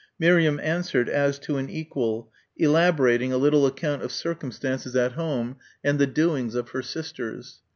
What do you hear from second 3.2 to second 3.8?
a little